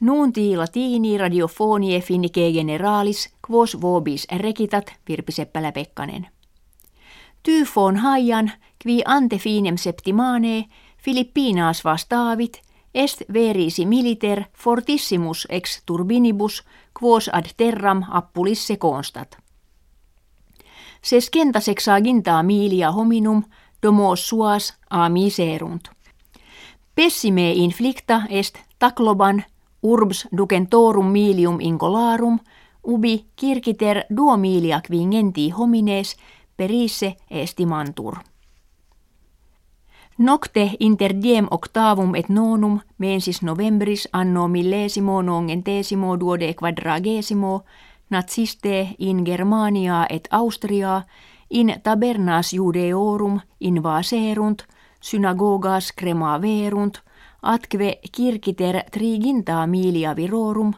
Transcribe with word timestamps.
Nuunti 0.00 0.56
latini 0.56 1.18
radiofonie 1.18 2.00
finnike 2.00 2.52
generalis 2.52 3.30
quos 3.50 3.80
vobis 3.80 4.26
recitat 4.36 4.92
Virpi 5.08 5.32
Seppälä 5.32 5.72
Pekkanen. 5.72 6.26
Tyfon 7.42 7.96
hajan 7.96 8.52
qui 8.84 9.02
ante 9.04 9.38
finem 9.38 9.76
septimane 9.76 10.64
Filippinas 11.04 11.84
vastaavit 11.84 12.62
est 12.94 13.22
verisi 13.32 13.86
militer 13.86 14.44
fortissimus 14.52 15.46
ex 15.50 15.82
turbinibus 15.86 16.64
quos 17.02 17.30
ad 17.32 17.46
terram 17.56 18.02
appulisse 18.10 18.76
constat. 18.76 19.38
Se 21.02 21.20
skenta 21.20 21.60
sexaginta 21.60 22.42
milia 22.42 22.90
hominum 22.90 23.42
domos 23.82 24.28
suas 24.28 24.78
a 24.90 25.08
miserunt. 25.08 25.88
Pessime 26.94 27.52
inflicta 27.52 28.22
est 28.28 28.58
tacloban 28.78 29.44
urbs 29.82 30.28
ducentorum 30.36 31.06
milium 31.06 31.60
incolarum 31.60 32.38
ubi 32.84 33.24
kirkiter 33.36 34.04
duo 34.16 34.36
milia 34.36 34.80
quingenti 34.80 35.50
homines 35.50 36.16
perisse 36.56 37.16
estimantur. 37.30 38.16
Nocte 40.18 40.70
inter 40.80 41.14
diem 41.22 41.46
octavum 41.50 42.14
et 42.14 42.28
nonum 42.28 42.80
mensis 42.98 43.42
novembris 43.42 44.08
anno 44.12 44.48
millesimo 44.48 45.22
nongentesimo 45.22 46.16
duode 46.20 46.54
quadragesimo 46.54 47.64
natsiste 48.10 48.88
in 48.98 49.24
Germania 49.24 50.06
et 50.10 50.28
Austria 50.30 51.02
in 51.50 51.80
tabernas 51.82 52.52
judeorum 52.52 53.40
invaserunt 53.60 54.62
synagogas 55.00 55.92
cremaverunt 55.92 57.00
atque 57.42 58.00
kirkiter 58.12 58.84
triginta 58.90 59.66
milia 59.66 60.16
virorum 60.16 60.72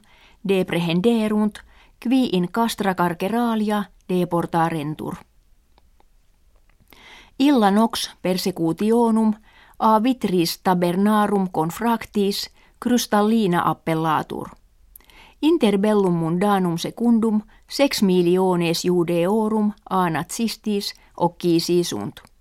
deprehenderunt 0.48 1.58
qui 2.02 2.28
in 2.32 2.48
castra 2.52 2.94
carceralia 2.94 3.84
deportarentur. 4.08 5.14
Illa 7.38 7.70
nox 7.70 8.10
persecutionum 8.22 9.34
a 9.78 10.02
vitris 10.02 10.58
tabernarum 10.62 11.48
confractis 11.50 12.50
crystallina 12.78 13.62
appellatur. 13.70 14.48
Interbellum 15.42 16.14
mundanum 16.14 16.78
secundum 16.78 17.42
sex 17.68 18.02
miliones 18.02 18.84
judeorum 18.84 19.72
a 19.90 20.10
nazistis 20.10 20.94
occisi 21.16 21.84
sunt. 21.84 22.31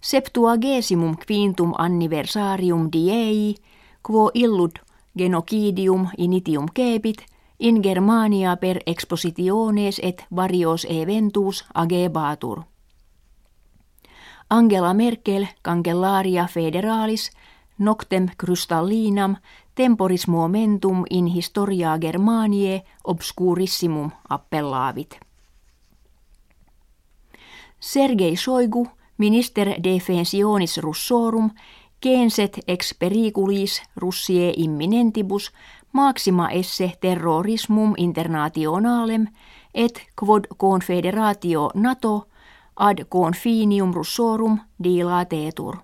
Septuagesimum 0.00 1.16
quintum 1.26 1.72
anniversarium 1.78 2.88
diei, 2.92 3.54
quo 4.02 4.30
illud 4.34 4.78
genocidium 5.18 6.08
initium 6.18 6.66
kebit, 6.74 7.24
in 7.58 7.82
Germania 7.82 8.56
per 8.56 8.78
expositiones 8.86 10.00
et 10.02 10.24
varios 10.36 10.86
eventus 10.88 11.64
agebatur. 11.74 12.62
Angela 14.50 14.94
Merkel, 14.94 15.48
Cancellaria 15.62 16.46
Federalis, 16.46 17.30
noctem 17.78 18.28
crystallinam 18.36 19.36
temporis 19.74 20.28
momentum 20.28 21.04
in 21.10 21.26
historia 21.26 21.98
Germaniae 22.00 22.82
obscurissimum 23.04 24.10
appellavit. 24.28 25.20
Sergei 27.80 28.36
Soigu, 28.36 28.88
minister 29.18 29.74
defensionis 29.84 30.78
russorum, 30.78 31.50
genset 32.02 32.58
ex 32.68 32.94
periculis 32.98 33.82
russie 33.96 34.52
imminentibus 34.56 35.50
maxima 35.92 36.48
esse 36.50 36.92
terrorismum 37.00 37.94
internationalem 37.96 39.26
et 39.74 40.02
quod 40.14 40.46
confederatio 40.56 41.70
NATO 41.74 42.28
ad 42.76 43.04
confinium 43.08 43.92
russorum 43.92 44.58
dilatetur. 44.84 45.76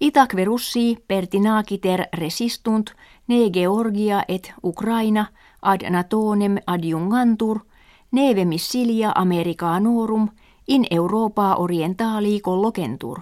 Itaque 0.00 0.44
Russii 0.44 0.96
pertinaciter 1.08 2.04
resistunt 2.12 2.90
ne 3.28 3.50
Georgia 3.50 4.22
et 4.28 4.52
Ukraina 4.62 5.26
ad 5.62 5.90
natonem 5.90 6.56
adjungantur, 6.66 7.60
neve 8.10 8.44
missilia 8.44 9.12
Americanorum 9.14 10.28
in 10.68 10.86
Europa 10.90 11.54
orientali 11.56 12.40
collocentur. 12.40 13.20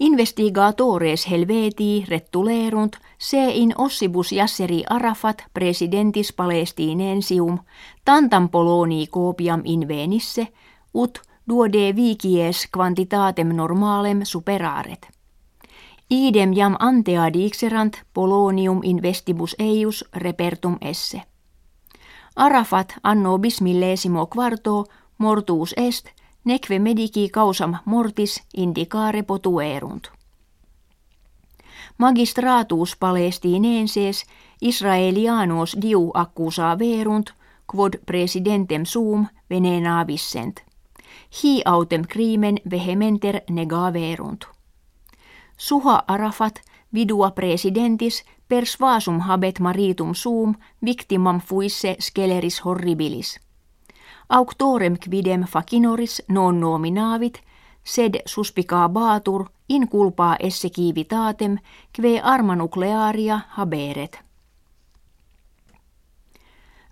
Investigatores 0.00 1.30
helvetii 1.30 2.04
rettulerunt 2.08 2.96
se 3.18 3.48
in 3.48 3.74
ossibus 3.78 4.32
jasseri 4.32 4.82
Arafat 4.90 5.44
presidentis 5.54 6.32
palestinensium 6.32 7.58
tantam 8.04 8.48
poloni 8.48 9.06
copiam 9.06 9.62
invenisse 9.64 10.48
ut 10.94 11.20
duode 11.48 11.96
vicies 11.96 12.68
quantitatem 12.76 13.48
normalem 13.48 14.20
superaret. 14.24 15.08
Idem 16.10 16.52
jam 16.52 16.76
antea 16.78 17.32
dixerant 17.32 18.02
polonium 18.14 18.80
investibus 18.82 19.56
eius 19.58 20.04
repertum 20.14 20.76
esse. 20.80 21.22
Arafat 22.36 22.94
anno 23.02 23.38
bismillesimo 23.38 24.26
quarto 24.26 24.86
mortuus 25.18 25.74
est– 25.76 26.08
neque 26.44 26.78
medici 26.78 27.28
causam 27.28 27.76
mortis 27.84 28.42
indicare 28.56 29.22
potuerunt. 29.22 30.08
Magistratus 31.98 32.96
palestinenses 32.96 34.26
Israelianos 34.60 35.76
diu 35.82 36.10
accusa 36.14 36.78
verunt, 36.78 37.30
quod 37.66 37.94
presidentem 38.06 38.84
suum 38.84 39.26
venena 39.50 40.06
vissent. 40.06 40.60
Hi 41.42 41.62
autem 41.64 42.02
crimen 42.02 42.58
vehementer 42.70 43.40
negaverunt. 43.50 44.44
Suha 45.56 46.02
Arafat 46.08 46.60
vidua 46.94 47.30
presidentis 47.30 48.24
persvasum 48.54 49.18
habet 49.26 49.58
maritum 49.58 50.14
suum 50.14 50.54
victimam 50.84 51.40
fuisse 51.40 51.96
sceleris 51.98 52.60
horribilis 52.64 53.40
auctorem 54.28 54.96
quidem 54.98 55.44
facinoris 55.44 56.22
non 56.28 56.60
nominavit, 56.60 57.42
sed 57.84 58.14
suspicabatur 58.26 59.44
in 59.68 59.88
culpa 59.88 60.36
esse 60.40 60.68
civitatem, 60.68 61.58
kve 61.92 62.20
arma 62.22 62.56
nuclearia 62.56 63.40
haberet. 63.48 64.18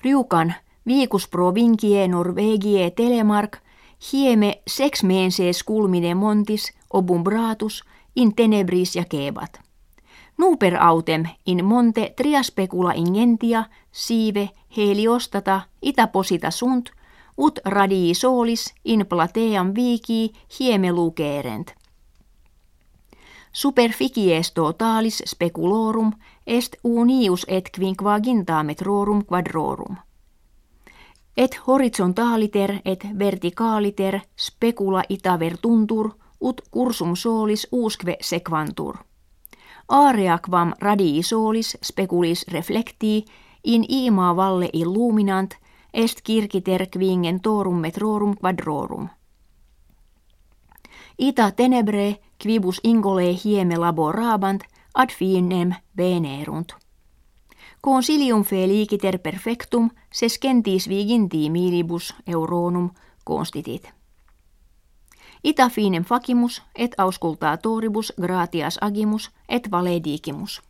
Riukan 0.05 0.55
viicus 0.87 1.29
provincie 1.29 2.09
Norvegie 2.09 2.91
telemark 2.91 3.59
hieme 4.13 4.63
sex 4.67 5.03
menses 5.03 5.65
culmine 5.65 6.15
montis 6.15 6.73
obumbratus 6.93 7.85
in 8.17 8.35
tenebris 8.35 8.97
ja 8.97 9.05
kebat. 9.05 9.61
Nuper 10.43 10.77
autem 10.83 11.25
in 11.47 11.65
monte 11.65 12.13
triaspecula 12.17 12.93
ingentia, 12.93 13.65
sive, 13.93 14.49
heliostata, 14.77 15.61
itäposita 15.83 16.51
sunt– 16.51 16.91
ut 17.39 17.61
radii 17.65 18.15
solis 18.15 18.75
in 18.85 19.07
plateam 19.07 19.75
vici 19.75 20.33
hieme 20.59 20.93
lucerent. 20.93 21.75
Superficies 23.53 24.53
totalis 24.53 25.23
speculorum 25.27 26.13
est 26.47 26.77
unius 26.85 27.47
et 27.49 27.71
quinquagintametrorum 27.79 29.25
quadrorum. 29.25 29.97
Et 31.37 31.61
horizontaliter 31.67 32.81
et 32.85 33.07
verticaliter 33.19 34.21
specula 34.37 35.03
itavertuntur 35.09 36.11
ut 36.41 36.61
cursum 36.71 37.17
solis 37.17 37.69
usque 37.73 38.17
sequantur. 38.21 38.97
Area 39.93 40.39
quam 40.39 40.73
radii 40.81 41.23
solis 41.23 41.77
speculis 41.83 42.45
reflectii 42.49 43.25
in 43.65 43.85
ima 43.89 44.37
valle 44.37 44.71
illuminant 44.73 45.55
est 45.95 46.21
kirkiter 46.25 46.87
quingen 46.99 47.41
torum 47.41 47.77
metrorum 47.77 48.35
quadrorum. 48.37 49.09
Ita 51.19 51.51
tenebre 51.51 52.21
quibus 52.43 52.81
ingole 52.85 53.37
hieme 53.45 53.77
laborabant 53.77 54.63
ad 54.95 55.11
finem 55.13 55.75
venerunt. 55.97 56.73
Consilium 57.83 58.45
feliciter 58.45 59.19
perfectum 59.19 59.91
se 60.13 60.29
scentis 60.29 60.89
viginti 60.89 61.51
milibus 61.51 62.15
euronum 62.27 62.91
constitit. 63.25 63.93
Ita 65.45 65.69
finem 65.69 66.05
facimus 66.05 66.63
et 66.77 66.95
auscultatoribus 66.99 68.13
gratias 68.21 68.79
agimus 68.81 69.31
et 69.49 69.71
valedigimus. 69.71 70.63